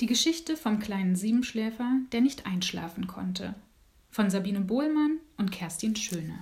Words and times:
Die 0.00 0.06
Geschichte 0.06 0.56
vom 0.56 0.78
kleinen 0.78 1.14
Siebenschläfer, 1.14 1.98
der 2.10 2.22
nicht 2.22 2.46
einschlafen 2.46 3.06
konnte. 3.06 3.54
Von 4.10 4.30
Sabine 4.30 4.62
Bohlmann 4.62 5.18
und 5.36 5.52
Kerstin 5.52 5.94
Schöne. 5.94 6.38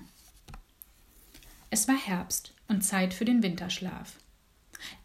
Es 1.68 1.88
war 1.88 1.96
Herbst 1.96 2.54
und 2.68 2.84
Zeit 2.84 3.12
für 3.12 3.24
den 3.24 3.42
Winterschlaf. 3.42 4.14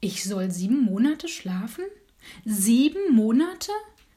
Ich 0.02 0.24
soll 0.24 0.52
sieben 0.52 0.84
Monate 0.84 1.28
schlafen? 1.28 1.84
Sieben 2.46 3.16
Monate? 3.16 3.72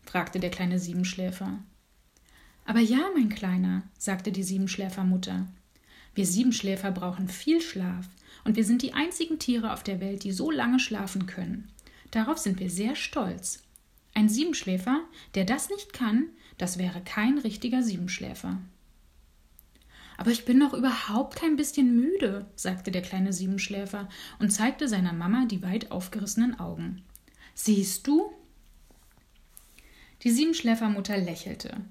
fragte 0.04 0.38
der 0.38 0.50
kleine 0.50 0.78
Siebenschläfer. 0.78 1.58
Aber 2.66 2.80
ja, 2.80 3.08
mein 3.14 3.30
Kleiner, 3.30 3.84
sagte 3.96 4.32
die 4.32 4.42
Siebenschläfermutter. 4.42 5.46
Wir 6.14 6.26
Siebenschläfer 6.26 6.92
brauchen 6.92 7.28
viel 7.28 7.62
Schlaf, 7.62 8.06
und 8.44 8.56
wir 8.56 8.64
sind 8.66 8.82
die 8.82 8.92
einzigen 8.92 9.38
Tiere 9.38 9.72
auf 9.72 9.82
der 9.82 10.00
Welt, 10.00 10.24
die 10.24 10.32
so 10.32 10.50
lange 10.50 10.78
schlafen 10.78 11.26
können. 11.26 11.70
Darauf 12.10 12.36
sind 12.38 12.60
wir 12.60 12.68
sehr 12.68 12.94
stolz. 12.94 13.65
Ein 14.16 14.30
Siebenschläfer, 14.30 15.02
der 15.34 15.44
das 15.44 15.68
nicht 15.68 15.92
kann, 15.92 16.30
das 16.56 16.78
wäre 16.78 17.02
kein 17.02 17.36
richtiger 17.36 17.82
Siebenschläfer. 17.82 18.58
Aber 20.16 20.30
ich 20.30 20.46
bin 20.46 20.58
doch 20.58 20.72
überhaupt 20.72 21.36
kein 21.36 21.56
bisschen 21.56 21.94
müde, 21.94 22.46
sagte 22.56 22.90
der 22.90 23.02
kleine 23.02 23.34
Siebenschläfer 23.34 24.08
und 24.38 24.48
zeigte 24.48 24.88
seiner 24.88 25.12
Mama 25.12 25.44
die 25.44 25.62
weit 25.62 25.90
aufgerissenen 25.90 26.58
Augen. 26.58 27.02
Siehst 27.52 28.06
du? 28.06 28.32
Die 30.22 30.30
Siebenschläfermutter 30.30 31.18
lächelte. 31.18 31.82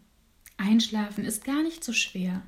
Einschlafen 0.58 1.26
ist 1.26 1.46
gar 1.46 1.62
nicht 1.62 1.84
so 1.84 1.94
schwer. 1.94 2.42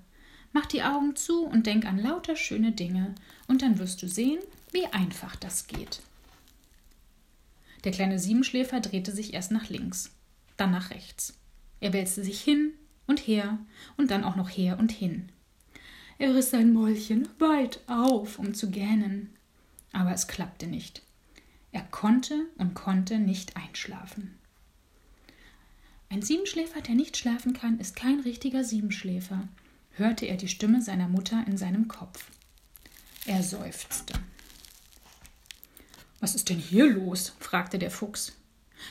Mach 0.53 0.65
die 0.65 0.81
Augen 0.81 1.15
zu 1.15 1.45
und 1.45 1.67
denk 1.67 1.85
an 1.85 1.99
lauter 1.99 2.35
schöne 2.35 2.71
Dinge, 2.71 3.13
und 3.47 3.61
dann 3.61 3.77
wirst 3.77 4.01
du 4.01 4.07
sehen, 4.07 4.39
wie 4.71 4.87
einfach 4.87 5.35
das 5.35 5.67
geht. 5.67 6.01
Der 7.83 7.91
kleine 7.91 8.19
Siebenschläfer 8.19 8.79
drehte 8.79 9.11
sich 9.11 9.33
erst 9.33 9.51
nach 9.51 9.69
links, 9.69 10.11
dann 10.57 10.71
nach 10.71 10.89
rechts. 10.89 11.37
Er 11.79 11.93
wälzte 11.93 12.23
sich 12.23 12.41
hin 12.41 12.73
und 13.05 13.19
her 13.19 13.59
und 13.97 14.11
dann 14.11 14.23
auch 14.23 14.35
noch 14.35 14.49
her 14.49 14.79
und 14.79 14.91
hin. 14.91 15.29
Er 16.19 16.33
riss 16.33 16.49
sein 16.49 16.73
Mäulchen 16.73 17.29
weit 17.39 17.79
auf, 17.87 18.39
um 18.39 18.53
zu 18.53 18.71
gähnen. 18.71 19.29
Aber 19.93 20.11
es 20.13 20.27
klappte 20.27 20.67
nicht. 20.67 21.03
Er 21.71 21.83
konnte 21.83 22.45
und 22.57 22.73
konnte 22.73 23.19
nicht 23.19 23.55
einschlafen. 23.55 24.35
Ein 26.09 26.21
Siebenschläfer, 26.21 26.81
der 26.81 26.95
nicht 26.95 27.17
schlafen 27.17 27.53
kann, 27.53 27.79
ist 27.79 27.95
kein 27.95 28.21
richtiger 28.21 28.63
Siebenschläfer, 28.63 29.47
hörte 29.91 30.25
er 30.25 30.37
die 30.37 30.47
Stimme 30.47 30.81
seiner 30.81 31.07
Mutter 31.07 31.43
in 31.45 31.57
seinem 31.57 31.87
Kopf. 31.87 32.31
Er 33.25 33.43
seufzte. 33.43 34.13
Was 36.19 36.35
ist 36.35 36.49
denn 36.49 36.57
hier 36.57 36.89
los? 36.89 37.35
fragte 37.39 37.79
der 37.79 37.91
Fuchs. 37.91 38.37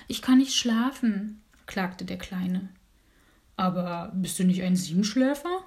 Ich 0.08 0.22
kann 0.22 0.38
nicht 0.38 0.54
schlafen, 0.54 1.42
klagte 1.66 2.04
der 2.04 2.18
Kleine. 2.18 2.68
Aber 3.56 4.12
bist 4.14 4.38
du 4.38 4.44
nicht 4.44 4.62
ein 4.62 4.76
Siebenschläfer? 4.76 5.64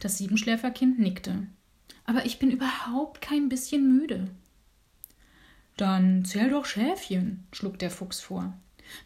Das 0.00 0.18
Siebenschläferkind 0.18 0.98
nickte. 0.98 1.46
Aber 2.04 2.26
ich 2.26 2.38
bin 2.38 2.50
überhaupt 2.50 3.20
kein 3.20 3.48
bisschen 3.48 3.96
müde. 3.96 4.28
Dann 5.76 6.24
zähl 6.24 6.50
doch 6.50 6.66
Schäfchen, 6.66 7.46
schlug 7.52 7.78
der 7.78 7.90
Fuchs 7.90 8.20
vor. 8.20 8.52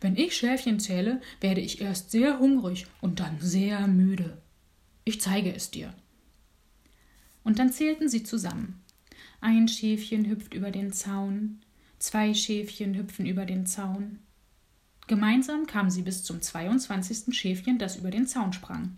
Wenn 0.00 0.16
ich 0.16 0.36
Schäfchen 0.36 0.80
zähle, 0.80 1.20
werde 1.40 1.60
ich 1.60 1.80
erst 1.80 2.10
sehr 2.10 2.38
hungrig 2.38 2.86
und 3.00 3.20
dann 3.20 3.38
sehr 3.40 3.86
müde. 3.86 4.42
Ich 5.04 5.20
zeige 5.20 5.54
es 5.54 5.70
dir. 5.70 5.94
Und 7.44 7.58
dann 7.58 7.72
zählten 7.72 8.08
sie 8.08 8.24
zusammen. 8.24 8.82
Ein 9.40 9.68
Schäfchen 9.68 10.26
hüpft 10.28 10.54
über 10.54 10.70
den 10.70 10.92
Zaun, 10.92 11.60
zwei 11.98 12.34
Schäfchen 12.34 12.94
hüpfen 12.94 13.26
über 13.26 13.44
den 13.44 13.66
Zaun. 13.66 14.20
Gemeinsam 15.06 15.66
kamen 15.66 15.90
sie 15.90 16.02
bis 16.02 16.24
zum 16.24 16.42
22. 16.42 17.36
Schäfchen, 17.36 17.78
das 17.78 17.96
über 17.96 18.10
den 18.10 18.26
Zaun 18.26 18.52
sprang. 18.52 18.96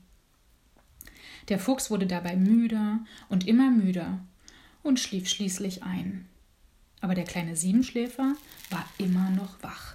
Der 1.48 1.58
Fuchs 1.58 1.90
wurde 1.90 2.06
dabei 2.06 2.36
müder 2.36 3.00
und 3.28 3.46
immer 3.46 3.70
müder 3.70 4.20
und 4.82 5.00
schlief 5.00 5.28
schließlich 5.28 5.82
ein. 5.82 6.26
Aber 7.00 7.14
der 7.14 7.24
kleine 7.24 7.56
Siebenschläfer 7.56 8.34
war 8.70 8.88
immer 8.98 9.30
noch 9.30 9.62
wach. 9.62 9.94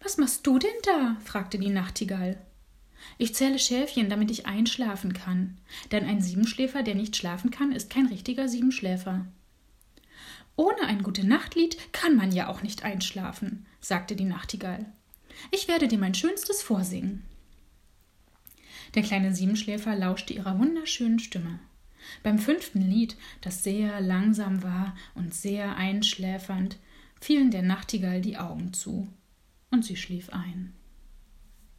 Was 0.00 0.18
machst 0.18 0.46
du 0.46 0.58
denn 0.58 0.70
da? 0.84 1.16
fragte 1.24 1.58
die 1.58 1.70
Nachtigall. 1.70 2.36
Ich 3.18 3.34
zähle 3.34 3.58
Schäfchen, 3.58 4.08
damit 4.08 4.30
ich 4.30 4.46
einschlafen 4.46 5.12
kann. 5.12 5.58
Denn 5.90 6.04
ein 6.04 6.20
Siebenschläfer, 6.20 6.82
der 6.82 6.94
nicht 6.94 7.16
schlafen 7.16 7.50
kann, 7.50 7.72
ist 7.72 7.90
kein 7.90 8.06
richtiger 8.06 8.48
Siebenschläfer. 8.48 9.26
Ohne 10.56 10.82
ein 10.82 11.02
gute 11.02 11.26
Nachtlied 11.26 11.76
kann 11.92 12.16
man 12.16 12.32
ja 12.32 12.48
auch 12.48 12.62
nicht 12.62 12.84
einschlafen, 12.84 13.66
sagte 13.80 14.16
die 14.16 14.24
Nachtigall. 14.24 14.86
Ich 15.50 15.66
werde 15.66 15.88
dir 15.88 15.98
mein 15.98 16.14
Schönstes 16.14 16.62
vorsingen. 16.62 17.22
Der 18.94 19.02
kleine 19.02 19.34
Siebenschläfer 19.34 19.96
lauschte 19.96 20.34
ihrer 20.34 20.58
wunderschönen 20.58 21.18
Stimme. 21.18 21.58
Beim 22.22 22.38
fünften 22.38 22.82
Lied, 22.82 23.16
das 23.40 23.64
sehr 23.64 24.00
langsam 24.00 24.62
war 24.62 24.94
und 25.14 25.32
sehr 25.32 25.76
einschläfernd, 25.76 26.76
fielen 27.20 27.50
der 27.50 27.62
Nachtigall 27.62 28.20
die 28.20 28.36
Augen 28.36 28.74
zu, 28.74 29.08
und 29.70 29.84
sie 29.84 29.96
schlief 29.96 30.28
ein 30.30 30.74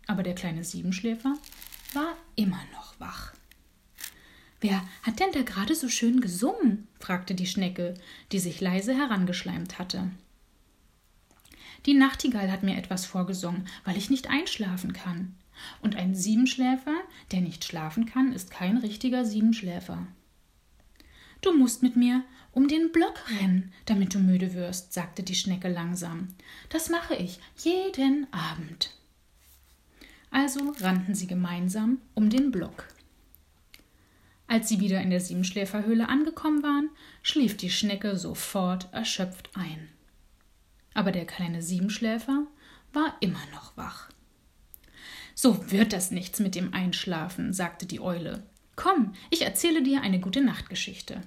aber 0.07 0.23
der 0.23 0.35
kleine 0.35 0.63
Siebenschläfer 0.63 1.37
war 1.93 2.15
immer 2.35 2.61
noch 2.73 2.99
wach. 2.99 3.33
Wer 4.61 4.81
hat 5.01 5.19
denn 5.19 5.31
da 5.33 5.41
gerade 5.41 5.75
so 5.75 5.89
schön 5.89 6.21
gesungen? 6.21 6.87
fragte 6.99 7.35
die 7.35 7.47
Schnecke, 7.47 7.95
die 8.31 8.39
sich 8.39 8.61
leise 8.61 8.95
herangeschleimt 8.95 9.77
hatte. 9.77 10.09
Die 11.85 11.93
Nachtigall 11.93 12.49
hat 12.49 12.63
mir 12.63 12.77
etwas 12.77 13.05
vorgesungen, 13.05 13.67
weil 13.83 13.97
ich 13.97 14.09
nicht 14.09 14.29
einschlafen 14.29 14.93
kann. 14.93 15.35
Und 15.81 15.95
ein 15.95 16.15
Siebenschläfer, 16.15 16.95
der 17.31 17.41
nicht 17.41 17.65
schlafen 17.65 18.05
kann, 18.05 18.31
ist 18.31 18.51
kein 18.51 18.77
richtiger 18.77 19.25
Siebenschläfer. 19.25 20.07
Du 21.41 21.55
musst 21.57 21.83
mit 21.83 21.97
mir 21.97 22.23
um 22.53 22.69
den 22.69 22.91
Block 22.91 23.19
rennen, 23.39 23.73
damit 23.85 24.13
du 24.13 24.19
müde 24.19 24.53
wirst, 24.53 24.93
sagte 24.93 25.23
die 25.23 25.35
Schnecke 25.35 25.67
langsam. 25.67 26.29
Das 26.69 26.89
mache 26.89 27.15
ich 27.15 27.39
jeden 27.57 28.31
Abend. 28.31 28.91
Also 30.33 30.73
rannten 30.79 31.13
sie 31.13 31.27
gemeinsam 31.27 31.99
um 32.15 32.31
den 32.31 32.49
Block. 32.49 32.87
Als 34.47 34.67
sie 34.67 34.79
wieder 34.79 34.99
in 34.99 35.11
der 35.11 35.19
Siebenschläferhöhle 35.19 36.09
angekommen 36.09 36.63
waren, 36.63 36.89
schlief 37.21 37.55
die 37.55 37.69
Schnecke 37.69 38.17
sofort 38.17 38.91
erschöpft 38.91 39.51
ein. 39.53 39.89
Aber 40.95 41.11
der 41.11 41.25
kleine 41.25 41.61
Siebenschläfer 41.61 42.47
war 42.93 43.15
immer 43.19 43.45
noch 43.51 43.77
wach. 43.77 44.09
So 45.35 45.71
wird 45.71 45.93
das 45.93 46.09
nichts 46.09 46.39
mit 46.39 46.55
dem 46.55 46.73
Einschlafen, 46.73 47.53
sagte 47.53 47.85
die 47.85 47.99
Eule. 47.99 48.41
Komm, 48.75 49.13
ich 49.29 49.43
erzähle 49.43 49.83
dir 49.83 50.01
eine 50.01 50.19
gute 50.19 50.43
Nachtgeschichte. 50.43 51.21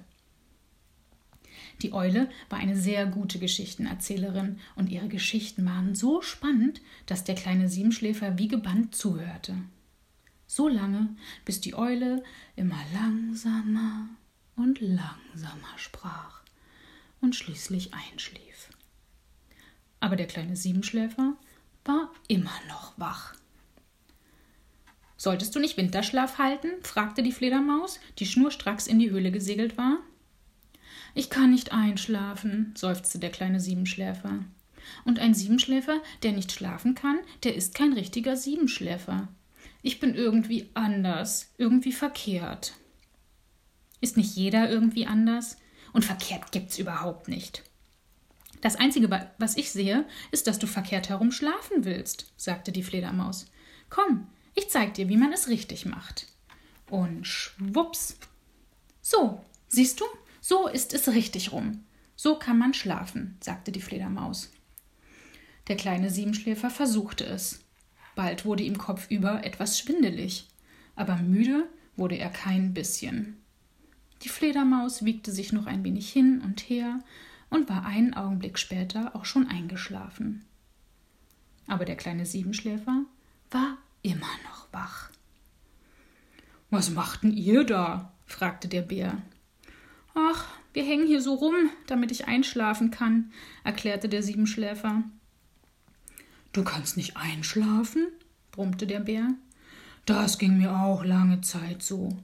Die 1.81 1.93
Eule 1.93 2.29
war 2.49 2.59
eine 2.59 2.75
sehr 2.75 3.05
gute 3.05 3.39
Geschichtenerzählerin 3.39 4.59
und 4.75 4.89
ihre 4.89 5.07
Geschichten 5.07 5.65
waren 5.65 5.95
so 5.95 6.21
spannend, 6.21 6.81
dass 7.05 7.23
der 7.23 7.35
kleine 7.35 7.69
Siebenschläfer 7.69 8.37
wie 8.37 8.47
gebannt 8.47 8.95
zuhörte. 8.95 9.55
So 10.47 10.67
lange, 10.67 11.15
bis 11.45 11.59
die 11.61 11.75
Eule 11.75 12.23
immer 12.55 12.79
langsamer 12.93 14.07
und 14.55 14.79
langsamer 14.79 15.77
sprach 15.77 16.41
und 17.21 17.35
schließlich 17.35 17.93
einschlief. 17.93 18.69
Aber 19.99 20.15
der 20.15 20.27
kleine 20.27 20.55
Siebenschläfer 20.55 21.33
war 21.85 22.11
immer 22.27 22.59
noch 22.67 22.97
wach. 22.97 23.35
Solltest 25.17 25.55
du 25.55 25.59
nicht 25.59 25.77
Winterschlaf 25.77 26.37
halten? 26.37 26.69
fragte 26.83 27.23
die 27.23 27.31
Fledermaus, 27.31 27.99
die 28.19 28.27
schnurstracks 28.27 28.85
in 28.85 28.99
die 28.99 29.09
Höhle 29.09 29.31
gesegelt 29.31 29.77
war. 29.77 29.97
Ich 31.17 31.31
kann 31.31 31.49
nicht 31.49 31.71
einschlafen, 31.71 32.75
seufzte 32.77 33.17
der 33.17 33.31
kleine 33.31 33.59
Siebenschläfer. 33.59 34.45
Und 35.03 35.17
ein 35.17 35.33
Siebenschläfer, 35.33 35.99
der 36.21 36.31
nicht 36.31 36.51
schlafen 36.51 36.93
kann, 36.93 37.17
der 37.43 37.55
ist 37.55 37.73
kein 37.73 37.93
richtiger 37.93 38.37
Siebenschläfer. 38.37 39.27
Ich 39.81 39.99
bin 39.99 40.13
irgendwie 40.13 40.69
anders, 40.75 41.49
irgendwie 41.57 41.91
verkehrt. 41.91 42.75
Ist 43.99 44.15
nicht 44.15 44.35
jeder 44.35 44.69
irgendwie 44.69 45.07
anders? 45.07 45.57
Und 45.91 46.05
verkehrt 46.05 46.51
gibt's 46.51 46.77
überhaupt 46.77 47.29
nicht. 47.29 47.63
Das 48.61 48.75
Einzige, 48.75 49.09
was 49.39 49.57
ich 49.57 49.71
sehe, 49.71 50.05
ist, 50.29 50.45
dass 50.45 50.59
du 50.59 50.67
verkehrt 50.67 51.09
herum 51.09 51.31
schlafen 51.31 51.83
willst, 51.83 52.31
sagte 52.37 52.71
die 52.71 52.83
Fledermaus. 52.83 53.47
Komm, 53.89 54.27
ich 54.53 54.69
zeig 54.69 54.93
dir, 54.93 55.09
wie 55.09 55.17
man 55.17 55.33
es 55.33 55.47
richtig 55.47 55.87
macht. 55.87 56.27
Und 56.91 57.25
schwups. 57.25 58.19
So, 59.01 59.43
siehst 59.67 59.99
du, 59.99 60.05
so 60.47 60.69
ist 60.69 60.93
es 60.93 61.09
richtig 61.09 61.51
rum. 61.51 61.83
So 62.15 62.39
kann 62.39 62.57
man 62.57 62.73
schlafen, 62.73 63.35
sagte 63.41 63.73
die 63.73 63.81
Fledermaus. 63.81 64.49
Der 65.67 65.75
kleine 65.75 66.09
Siebenschläfer 66.09 66.69
versuchte 66.69 67.25
es. 67.25 67.65
Bald 68.15 68.45
wurde 68.45 68.63
ihm 68.63 68.77
kopfüber 68.77 69.43
etwas 69.43 69.77
schwindelig, 69.77 70.47
aber 70.95 71.17
müde 71.17 71.67
wurde 71.97 72.15
er 72.15 72.29
kein 72.29 72.73
bisschen. 72.73 73.35
Die 74.21 74.29
Fledermaus 74.29 75.03
wiegte 75.03 75.33
sich 75.33 75.51
noch 75.51 75.65
ein 75.65 75.83
wenig 75.83 76.13
hin 76.13 76.39
und 76.39 76.61
her 76.61 77.01
und 77.49 77.67
war 77.67 77.85
einen 77.85 78.13
Augenblick 78.13 78.57
später 78.57 79.17
auch 79.17 79.25
schon 79.25 79.47
eingeschlafen. 79.49 80.45
Aber 81.67 81.83
der 81.83 81.97
kleine 81.97 82.25
Siebenschläfer 82.25 83.03
war 83.51 83.77
immer 84.01 84.31
noch 84.45 84.71
wach. 84.71 85.11
Was 86.69 86.89
machten 86.89 87.33
ihr 87.33 87.65
da? 87.65 88.13
fragte 88.25 88.69
der 88.69 88.83
Bär. 88.83 89.21
Ach, 90.19 90.47
wir 90.73 90.83
hängen 90.83 91.05
hier 91.05 91.21
so 91.21 91.35
rum, 91.35 91.69
damit 91.85 92.09
ich 92.09 92.27
einschlafen 92.27 92.89
kann, 92.89 93.31
erklärte 93.63 94.09
der 94.09 94.23
Siebenschläfer. 94.23 95.03
Du 96.53 96.63
kannst 96.63 96.97
nicht 96.97 97.15
einschlafen? 97.17 98.07
brummte 98.51 98.87
der 98.87 99.01
Bär. 99.01 99.35
Das 100.07 100.39
ging 100.39 100.57
mir 100.57 100.75
auch 100.75 101.03
lange 101.03 101.41
Zeit 101.41 101.83
so. 101.83 102.17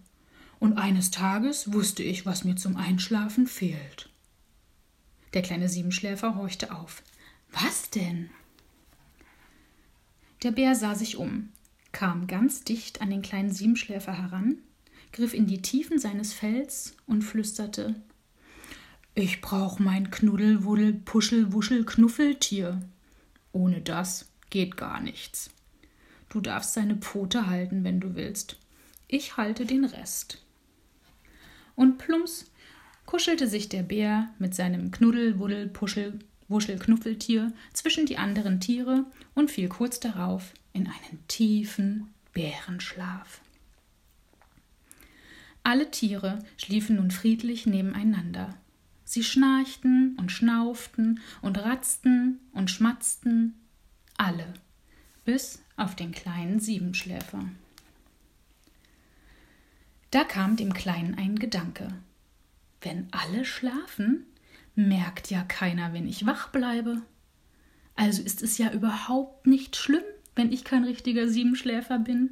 Und 0.60 0.80
eines 0.80 1.12
Tages 1.12 1.72
wusste 1.72 2.02
ich, 2.02 2.26
was 2.26 2.44
mir 2.44 2.56
zum 2.56 2.78
Einschlafen 2.78 3.46
fehlt. 3.46 4.10
Der 5.36 5.44
kleine 5.44 5.70
Siebenschläfer 5.70 6.34
horchte 6.34 6.74
auf. 6.74 7.04
Was 7.52 7.92
denn? 7.92 8.32
Der 10.42 10.52
Bär 10.52 10.74
sah 10.74 10.96
sich 10.96 11.18
um, 11.18 11.50
kam 11.92 12.26
ganz 12.26 12.64
dicht 12.64 13.02
an 13.02 13.12
den 13.12 13.22
kleinen 13.22 13.52
Siebenschläfer 13.52 14.14
heran, 14.14 14.58
griff 15.14 15.34
in 15.34 15.48
die 15.48 15.62
Tiefen 15.62 16.00
seines 16.00 16.34
Fells 16.34 16.96
und 17.06 17.22
flüsterte 17.22 17.96
Ich 19.16 19.40
brauch 19.40 19.80
mein 19.80 20.12
Knuddelwuddel, 20.12 20.94
Puschel, 20.94 21.54
Wuschel, 21.54 21.86
Knuffeltier. 21.86 22.82
Ohne 23.54 23.80
das 23.80 24.32
geht 24.50 24.76
gar 24.76 25.00
nichts. 25.00 25.52
Du 26.30 26.42
darfst 26.42 26.74
seine 26.74 26.98
Pfote 26.98 27.48
halten, 27.48 27.84
wenn 27.84 28.00
du 28.00 28.16
willst. 28.16 28.58
Ich 29.08 29.38
halte 29.38 29.66
den 29.68 29.86
Rest. 29.86 30.44
Und 31.76 32.00
plumps 32.00 32.52
kuschelte 33.06 33.48
sich 33.48 33.70
der 33.70 33.84
Bär 33.84 34.30
mit 34.40 34.56
seinem 34.56 34.90
Knuddelwuddel, 34.90 35.68
Puschel, 35.68 36.18
Wuschel, 36.48 36.80
Knuffeltier 36.80 37.54
zwischen 37.74 38.08
die 38.08 38.18
anderen 38.18 38.60
Tiere 38.60 39.06
und 39.36 39.52
fiel 39.52 39.70
kurz 39.70 40.00
darauf 40.00 40.54
in 40.74 40.88
einen 40.88 41.28
tiefen 41.28 42.12
Bärenschlaf. 42.34 43.43
Alle 45.64 45.90
Tiere 45.92 46.40
schliefen 46.58 46.98
nun 46.98 47.12
friedlich 47.12 47.66
nebeneinander. 47.66 48.58
Sie 49.06 49.24
schnarchten 49.24 50.18
und 50.18 50.32
schnauften 50.32 51.20
und 51.42 51.58
ratzten 51.58 52.40
und 52.52 52.70
schmatzten, 52.70 53.56
alle, 54.18 54.54
bis 55.26 55.62
auf 55.78 55.96
den 55.96 56.12
kleinen 56.12 56.60
Siebenschläfer. 56.60 57.46
Da 60.12 60.24
kam 60.24 60.58
dem 60.58 60.74
Kleinen 60.74 61.16
ein 61.16 61.40
Gedanke. 61.40 61.88
Wenn 62.82 63.08
alle 63.12 63.46
schlafen, 63.46 64.26
merkt 64.76 65.32
ja 65.32 65.44
keiner, 65.44 65.94
wenn 65.94 66.08
ich 66.08 66.26
wach 66.26 66.50
bleibe. 66.50 67.02
Also 67.96 68.22
ist 68.22 68.42
es 68.44 68.58
ja 68.58 68.72
überhaupt 68.72 69.48
nicht 69.48 69.76
schlimm, 69.76 70.04
wenn 70.36 70.52
ich 70.52 70.64
kein 70.64 70.84
richtiger 70.84 71.28
Siebenschläfer 71.28 72.00
bin. 72.00 72.32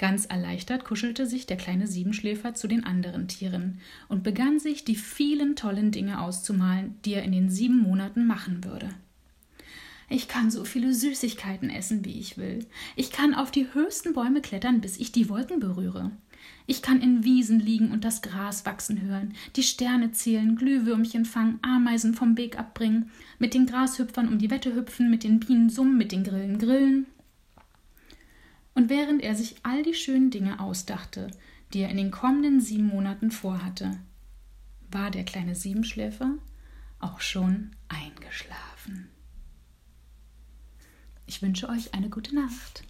Ganz 0.00 0.24
erleichtert 0.24 0.86
kuschelte 0.86 1.26
sich 1.26 1.44
der 1.44 1.58
kleine 1.58 1.86
Siebenschläfer 1.86 2.54
zu 2.54 2.66
den 2.68 2.84
anderen 2.84 3.28
Tieren 3.28 3.80
und 4.08 4.22
begann 4.22 4.58
sich 4.58 4.82
die 4.82 4.96
vielen 4.96 5.56
tollen 5.56 5.90
Dinge 5.90 6.22
auszumalen, 6.22 6.94
die 7.04 7.12
er 7.12 7.22
in 7.22 7.32
den 7.32 7.50
sieben 7.50 7.82
Monaten 7.82 8.26
machen 8.26 8.64
würde. 8.64 8.88
Ich 10.08 10.26
kann 10.26 10.50
so 10.50 10.64
viele 10.64 10.94
Süßigkeiten 10.94 11.68
essen, 11.68 12.02
wie 12.06 12.18
ich 12.18 12.38
will. 12.38 12.64
Ich 12.96 13.12
kann 13.12 13.34
auf 13.34 13.50
die 13.50 13.74
höchsten 13.74 14.14
Bäume 14.14 14.40
klettern, 14.40 14.80
bis 14.80 14.96
ich 14.96 15.12
die 15.12 15.28
Wolken 15.28 15.60
berühre. 15.60 16.10
Ich 16.66 16.80
kann 16.80 17.02
in 17.02 17.22
Wiesen 17.22 17.60
liegen 17.60 17.90
und 17.90 18.02
das 18.02 18.22
Gras 18.22 18.64
wachsen 18.64 19.02
hören, 19.02 19.34
die 19.56 19.62
Sterne 19.62 20.12
zählen, 20.12 20.56
Glühwürmchen 20.56 21.26
fangen, 21.26 21.58
Ameisen 21.60 22.14
vom 22.14 22.38
Weg 22.38 22.58
abbringen, 22.58 23.10
mit 23.38 23.52
den 23.52 23.66
Grashüpfern 23.66 24.28
um 24.28 24.38
die 24.38 24.50
Wette 24.50 24.74
hüpfen, 24.74 25.10
mit 25.10 25.24
den 25.24 25.40
Bienen 25.40 25.68
summen, 25.68 25.98
mit 25.98 26.10
den 26.10 26.24
Grillen 26.24 26.58
grillen. 26.58 27.06
Und 28.80 28.88
während 28.88 29.22
er 29.22 29.34
sich 29.34 29.56
all 29.62 29.82
die 29.82 29.92
schönen 29.92 30.30
Dinge 30.30 30.58
ausdachte, 30.58 31.30
die 31.74 31.80
er 31.80 31.90
in 31.90 31.98
den 31.98 32.10
kommenden 32.10 32.62
sieben 32.62 32.86
Monaten 32.86 33.30
vorhatte, 33.30 34.00
war 34.90 35.10
der 35.10 35.22
kleine 35.24 35.54
Siebenschläfer 35.54 36.38
auch 36.98 37.20
schon 37.20 37.72
eingeschlafen. 37.88 39.10
Ich 41.26 41.42
wünsche 41.42 41.68
euch 41.68 41.92
eine 41.92 42.08
gute 42.08 42.34
Nacht. 42.34 42.84